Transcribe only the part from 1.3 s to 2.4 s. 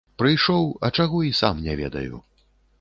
сам не ведаю.